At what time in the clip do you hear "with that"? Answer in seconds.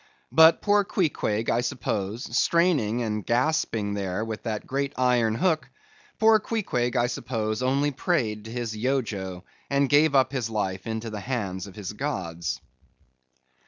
4.25-4.65